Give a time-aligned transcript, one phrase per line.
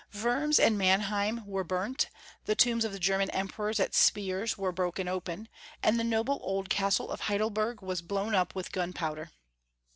[0.15, 2.09] Wurms and Mannheim were burnt,
[2.45, 5.47] the tombs of the German emperors at Spiers were broken open,
[5.83, 9.29] and the noble old castle of Heidel berg was blown up with gunpowder.